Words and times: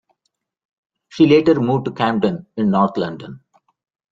She 1.09 1.27
later 1.27 1.59
moved 1.61 1.85
to 1.85 1.91
Camden 1.91 2.47
in 2.57 2.71
North 2.71 2.97
London. 2.97 3.41